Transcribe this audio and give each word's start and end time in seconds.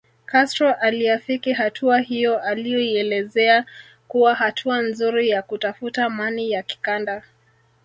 Castro 0.25 0.73
aliafiki 0.73 1.53
hatua 1.53 1.99
hiyo 1.99 2.39
aliyoielezea 2.39 3.65
kuwa 4.07 4.35
hatua 4.35 4.81
nzuri 4.81 5.29
ya 5.29 5.41
kutafuta 5.41 6.09
mani 6.09 6.51
ya 6.51 6.63
kikanda 6.63 7.23